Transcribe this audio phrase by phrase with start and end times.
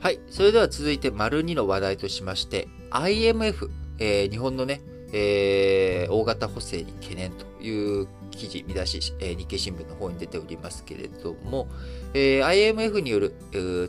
[0.00, 0.20] はい。
[0.30, 4.80] それでは続いて、丸2の話題としまして、IMF、えー、日本のね、
[5.12, 11.68] えー、大型補正に懸念という記事、見出し、えー、日経新聞の方に出ておりますけれども、
[12.14, 13.34] えー、IMF による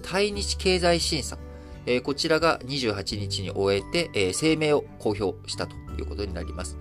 [0.03, 1.37] 対日経済審査、
[1.85, 6.77] えー、こちらが28日に終えて、えー、声明を公表したということになります。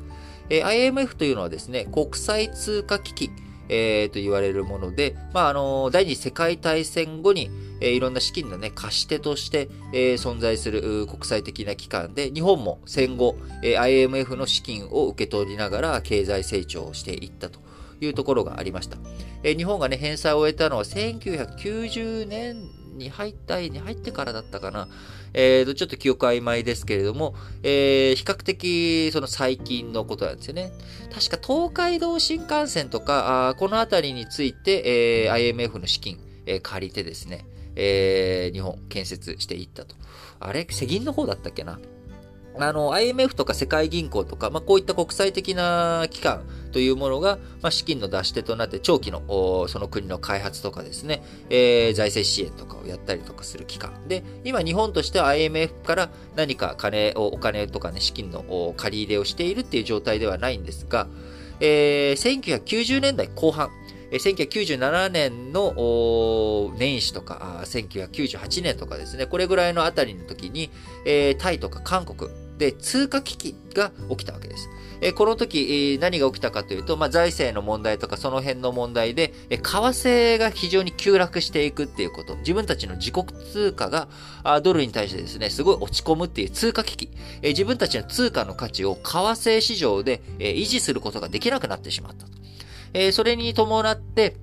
[0.49, 3.31] えー、IMF というのはですね、国際通貨危機、
[3.69, 7.49] えー、と言われるもので、まあ、あの、第二次世界大戦後に、
[7.81, 17.61] えー、いろんな資金のね、貸し手として、えー、存在する国際的な機関で、日本も戦後、えー、IMF の資金を受け取りながら経済成長をしていったと
[18.01, 18.99] いうところがありました。
[19.43, 24.89] えー、日本がね、返済を終えたのは1990年に入ったに入ってからだったかな。
[25.33, 30.73] えー、ちょっと記憶曖昧ですけれども、えー、比較的その最近のことなんですよね。
[31.13, 37.45] 確か東海道新幹線とか、あこの辺りについて、えー、IMF の資金、えー、借りてですね、
[37.77, 39.95] えー、日本建設していったと。
[40.39, 40.67] あれ？
[40.71, 41.79] 世銀の方だったっけな？
[42.59, 49.23] あの、IMF とか世界銀行とか、まあ、こういった国際的な機関というものが、まあ、資金の出し手となって長期の
[49.69, 54.09] その国の開発とかですね、えー、財政支援とかをやったりとかする機関。
[54.09, 61.07] で、今日本としては IMF から何か金を、お金とかね、資金の借り入れをしているっていう状態ではないんですが、
[61.61, 63.71] えー、1990年代後半、
[64.13, 70.71] 1997年の年始とか、1998年とかですね、これぐらいのあたりの時に、
[71.39, 74.69] タイとか韓国で通貨危機が起きたわけです。
[75.15, 82.37] この時、何が起きたかというと、まあ、財政の問題とかその辺の問題で、為替が非常に急落していくっていうこと。
[82.37, 84.09] 自分たちの自国通貨が
[84.63, 87.11] ドルに対してですね、すごい落ち込むっていう通貨危機。
[87.43, 92.33] 自分たちの通貨の価値を為替市場で、維持することができなくなってしまったと。
[92.93, 94.37] えそれに伴って、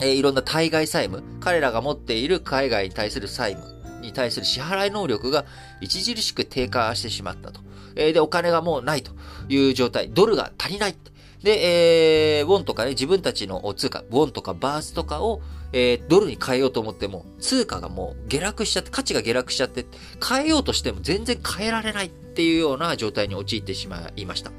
[0.00, 5.44] えいろんな対外債務、彼らが持っている海外に対する債務に対する支払い能力が
[5.82, 7.60] 著しく低下してしまったと。
[7.96, 9.12] えで、お金がもうないと
[9.48, 10.10] いう状態。
[10.10, 10.96] ドルが足りない。
[11.42, 15.40] で、えー、ウォンとかね、自分たちの通貨、ウォンとかバースとかを、
[15.72, 19.86] えー、ドルに変えようと思っても、通貨がもう下落しちゃって、価値が下落しちゃって、
[20.26, 24.52] 変えようとしても全然変えられないっていうような状態に陥ってしまいました。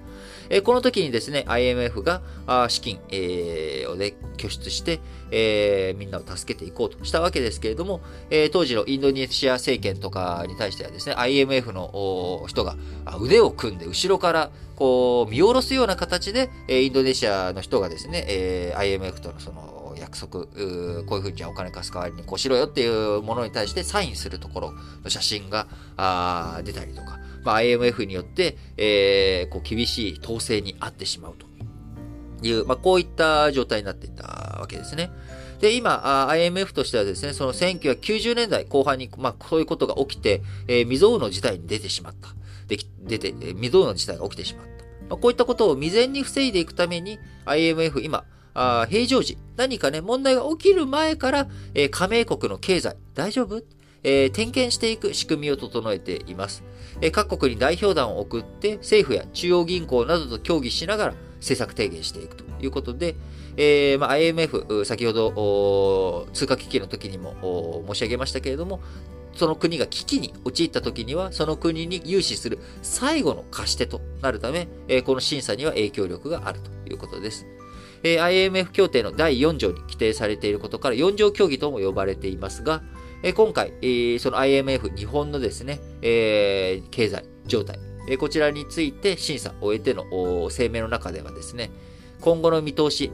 [0.49, 2.21] えこの時にですね、IMF が
[2.69, 4.99] 資金、えー、をね、拠出して、
[5.31, 12.75] えー、みんなを助けていこうとしたわけですけれども、えー、当時のインドネシア政権とかに対してはですね、IMF の人が
[13.19, 19.78] 腕を組んで後ろからこう見下ろすような形で、えインドネシアの人がですね、え IMF とのその
[20.09, 25.67] 約束、こういうふうにじゃあお金貸す代わりにこうしろよっていうものに対してサインするところの写真が
[26.63, 31.45] 出たりとか、まあ、IMF によって、えー、こう厳しい統制にあってしまうと
[32.45, 34.23] いう、まあ、こういった状態になっていた
[34.59, 35.11] わけですね。
[35.59, 42.29] で、今、IMF としてはですね、その1990年代後半に、まあ、そういうことが起きて、えー、未曾有の事態に出てしまった。
[42.67, 44.69] で出て、未曾有の事態が起きてしまった。
[45.09, 48.23] まあ、こういったことを未然に防いでいくために、IMF 今、
[48.53, 53.63] あ平常時、何かね、問題が起きる前から、えー、加盟国の経済、大丈夫？
[54.01, 56.63] えー、点検していく仕組みを整えています。
[57.01, 63.15] えー、各国に代表団を送って政府や中央銀行などと協議しながら政策提言していくということで、
[63.57, 68.79] えーまあ、IMF、先ほど通貨危機の時にも申し上げましたけれども、
[69.35, 77.45] その国が危機に陥った時には、その国に融資する最後の貸し手となるため、えー、この審査には影響力があるということです。
[78.03, 82.81] えー、IMF 協定の第4条に規定されていることから4条協議とも呼ばれていますが、
[83.21, 87.77] え今回、えその IMF 日本のですね、え経済状態、
[88.07, 90.05] えこちらについて審査を終えての
[90.49, 91.69] 声明の中ではですね、
[92.21, 93.11] 今後の見通し、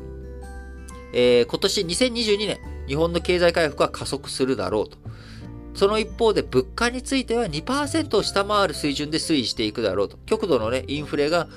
[1.12, 4.98] え今年2022年、日本の経済回復は加速するだろうと。
[5.76, 10.18] その一方で物価については2%を下回る水準で推移していくだろうと。
[10.26, 11.48] 極度のね、インフレが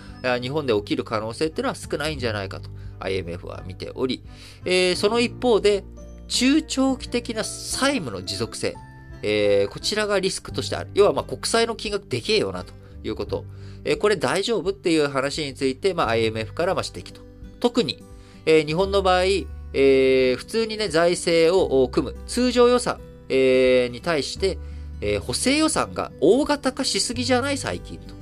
[0.41, 2.69] 日本で起きる可能性っていうのは少ないんじゃないかと
[3.01, 4.25] IMF は見ており、
[4.65, 5.85] えー、その一方で
[6.27, 8.75] 中長期的な債務の持続性、
[9.23, 10.91] えー、こちらがリスクとしてある。
[10.95, 12.75] 要はまあ国債の金額でけえよなと
[13.05, 13.45] いうこと。
[13.85, 17.21] えー、これ大丈夫っていう話について、まあ、IMF からま指摘と。
[17.61, 18.03] 特に、
[18.47, 24.59] え、日本の場合、えー、普通にね、財政を組む通常予算、えー、に対して、
[25.01, 28.15] えー、補正予算が大型化しすぎじゃない最近と。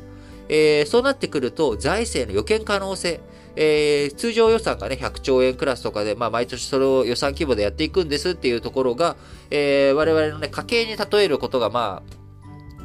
[0.49, 3.21] えー、そうなってくると、財政の予見可能性、
[3.57, 9.17] えー、通常予算がね、100兆円クラスとかで、まあ、毎年それを予算規模でやっていくんですっていうところが、
[9.51, 12.17] えー、我々のね、家計に例えることが、まあ、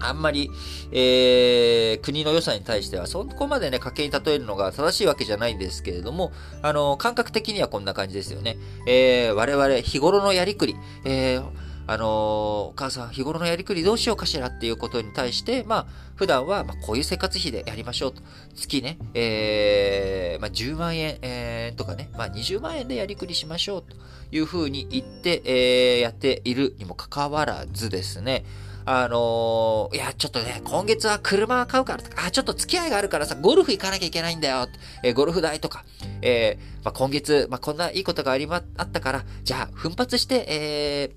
[0.04, 0.50] あんまり、
[0.92, 6.32] えー、国の予算に対しては、そこまでね、家計に例えるのが正しいわけじゃないんですけれども、
[6.62, 8.58] あの、感覚的にはこんな感じですよね。
[8.88, 10.76] えー、我々、日頃のやりくり、
[11.06, 11.44] えー、
[11.92, 15.86] あのー、お母さん、日頃のやりくりどうしようかしらっていうことに対して、まあ、
[16.16, 18.22] 普段は、まあ、こういう生活費でやりましょうと。
[18.56, 23.98] 月ね、えー、まあ、10万円、えー、とかね、まあ、20万円でやりくりしましょうと
[24.32, 28.46] いうふうに言って、えー、やっているにもかかわらずですね、
[28.86, 34.70] あのー、いや、ちょっとね、今月は車買うからとか、あ、ちょっと付き合いがあるからさ、ゴルフ行かなきゃいけないんだよ。
[35.04, 35.84] えー、ゴルフ代とか、
[36.22, 41.12] えー、まあ、今月、まあ、こんないいことがありま、あったから、じゃあ、奮発して、え、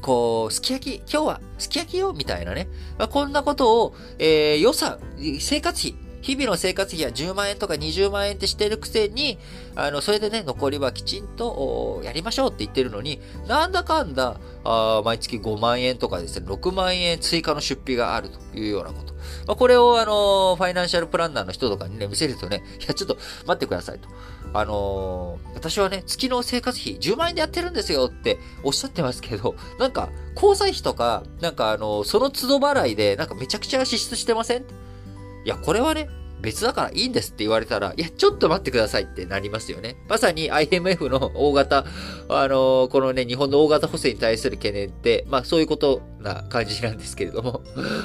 [0.00, 2.68] こう、すき焼き、今日はすき焼きよみたいなね。
[2.98, 4.98] まあ、こんなことを、えー、予算、
[5.38, 9.38] 生活費、日々の生活費は10万円とか20万円ってしてるくせに、
[9.74, 19.14] あの、それでね、残りはきちんとやりましょうって言ってるのに、なんだかんだ、あ毎月5万円とかですね、6万円追加の出費があるというようなこと。
[19.46, 23.16] まあ、これを、あの、ファイナンシャルプランナーの人とかにね、見せるとね、いや、ちょっと
[23.46, 24.08] 待ってくださいと。
[24.52, 34.62] あのー、私はね、月の生活費10万円でやってるんですよっておっしゃってますけど、なんか、交際費とか、なんかあのー、その都度払いで、なんかめちゃくちゃ支出してません？
[34.62, 36.08] いや、これはね、
[36.40, 39.96] 別だからいいんですって言われたら、いや、ちょっと待ってくださいってなりますよね。
[40.08, 41.84] まさに IMF の大型、
[42.28, 47.62] あのー、このね、日本の大型補正に対する懸念って、まあそういうことな感じなんですけれども、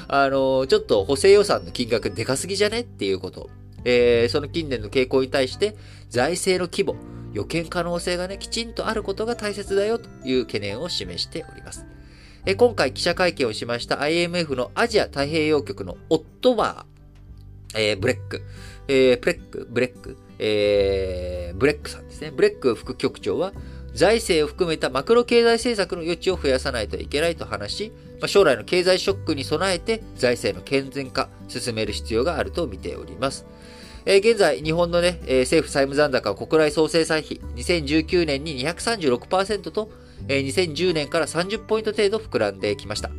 [0.10, 2.82] あのー、ちょっと補正予算の金額でかすぎじゃね？
[2.82, 3.50] っていうこと。
[3.86, 5.76] えー、その近年の傾向に対して、
[6.10, 6.96] 財政の規模、
[7.34, 11.86] 予見可能性がね、きちんとあることが大切だよという懸念を示しております。
[12.48, 18.44] え今回記者会見をしました IMF のアジア太平洋局のオットバー、えー、ブレック、
[18.88, 22.32] えー、プレック、ブレック、えー、ブレックさんですね。
[22.32, 23.52] ブレック副局長は、
[23.96, 33.46] 財政を含めたマクロ経済政策の余地を増やさないといけないと話し、まあ、将来の経済ショックに備えて財政の健全化、進める必要があると見ております。
[34.06, 39.90] えー、現在、日本のね、えー、政府債務残高は国内総生産比、2019年に236%と、
[40.28, 43.10] えー、2010年から30ポイント程度膨らんできました。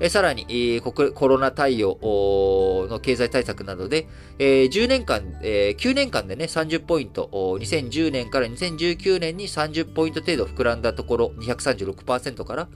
[0.00, 4.08] えさらに、えコロナ対応の経済対策などで、
[4.38, 12.68] え10年間、え9年間でね、30ポイント、2010年から2019年に30ポイント程度膨らんだところ、236%から、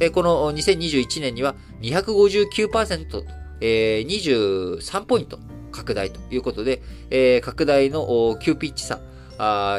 [0.00, 3.24] えこの2021年には259%、
[3.62, 5.38] え23ポイント
[5.76, 9.00] 拡大ということで、え拡大の急ピッチ差、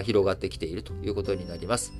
[0.03, 1.93] 広がってきているということになります。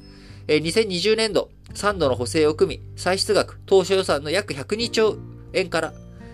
[0.48, 5.18] 2020年度、3度の補正を組み、歳出額、当初予算の約102兆
[5.54, 5.94] 円から、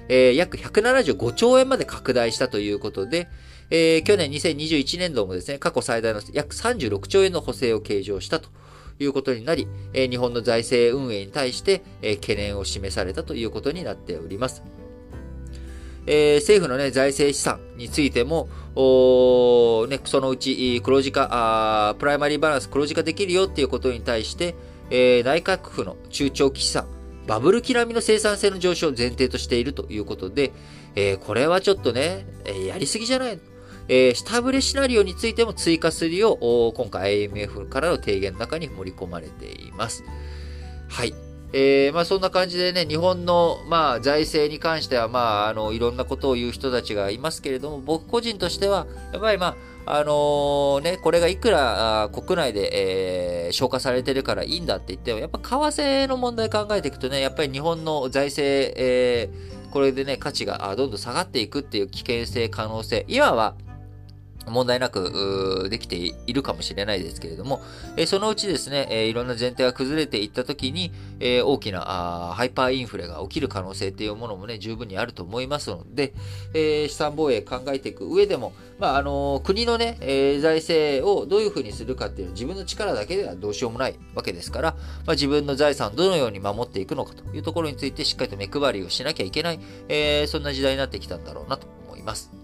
[0.10, 3.28] えー、約175兆円まで拡大したということで、
[3.70, 8.50] えー、去年2021年度もですね、過去最大の約36兆円の補正を計上したと
[9.00, 14.62] いうことになり、えー、日本の財政運営に対して、えー、懸念を示されたということになっております。
[16.06, 18.50] えー、政府のね、財政資産についても、
[19.88, 24.56] ね、そのうち黒字化、プライマリーバランス黒字化できるよっていうことに対して、
[24.90, 26.88] えー、内閣府の中長期資産、
[27.28, 30.52] バブル期並みの生産性の上昇を前提としているということで、
[30.96, 33.40] えー、これはちょっとね、え、やりすぎじゃない
[33.90, 40.04] え、下振れシナリオについても追加するよう、今回 IMF からの提言の中に盛り込まれています。
[40.90, 41.33] はい。
[41.56, 49.56] えー、まあそんな感じでね、日本の、まあ財政に関しては、まあ、あの、いろんなことを言う人たちがいますけれども、僕個人としては、やっぱりま
[49.86, 59.30] あ、あのー、ね、これがいくら国内で、えー、消化されてるからいいんだって言っても、やっぱ為替の問題考えていくとね、やっぱり日本の財政、え、
[59.70, 63.56] これでね、価値がどんどん下がっていくっていう危険性、可能性、今は、
[64.48, 67.62] 問題なくできているかもしれないですけれども、
[67.98, 71.82] えそのうちですね、えいろんな前提が崩れていったときに、え大きな
[72.36, 76.14] ハイパーインフレが起きる可能性っていうものもね、十分にあると思いますので、
[76.54, 84.72] え資産防衛考えていく上でも、まあ、あの国のね、え財政をどういうふうにするかっていうのは自分の力だけではどうしようもないわけですから、
[85.06, 92.43] まあ、自分の財産をどのように守っていくのかというところについてしっかりと目配りをしなきゃいけない、えそんな時代になってきたんだろうなと思います。